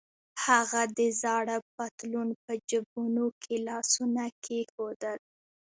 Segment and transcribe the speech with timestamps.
[0.45, 5.19] هغه د زاړه پتلون په جبونو کې لاسونه کېښودل.